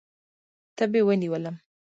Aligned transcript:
تبې 0.77 1.01
ونیولم. 1.05 1.55